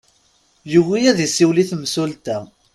[0.71, 2.37] Yugi ad isiwel i temsulta.